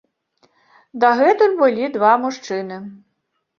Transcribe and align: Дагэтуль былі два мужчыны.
Дагэтуль 1.03 1.55
былі 1.61 1.91
два 1.99 2.13
мужчыны. 2.25 2.83